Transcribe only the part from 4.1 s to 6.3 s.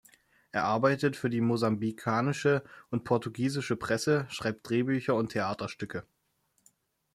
schreibt Drehbücher und Theaterstücke.